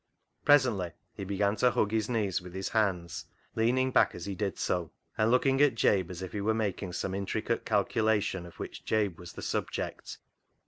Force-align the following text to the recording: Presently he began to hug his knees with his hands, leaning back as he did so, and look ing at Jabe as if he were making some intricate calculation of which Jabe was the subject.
Presently 0.43 0.93
he 1.13 1.23
began 1.23 1.55
to 1.57 1.69
hug 1.69 1.91
his 1.91 2.09
knees 2.09 2.41
with 2.41 2.55
his 2.55 2.69
hands, 2.69 3.25
leaning 3.55 3.91
back 3.91 4.15
as 4.15 4.25
he 4.25 4.33
did 4.33 4.57
so, 4.57 4.89
and 5.15 5.29
look 5.29 5.45
ing 5.45 5.61
at 5.61 5.75
Jabe 5.75 6.09
as 6.09 6.23
if 6.23 6.31
he 6.31 6.41
were 6.41 6.55
making 6.55 6.93
some 6.93 7.13
intricate 7.13 7.65
calculation 7.67 8.47
of 8.47 8.57
which 8.59 8.83
Jabe 8.83 9.17
was 9.19 9.33
the 9.33 9.43
subject. 9.43 10.17